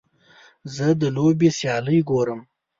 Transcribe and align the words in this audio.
زه 0.75 0.87
د 1.01 1.03
لوبې 1.15 1.49
سیالۍ 1.57 1.99
ګورم. 2.09 2.41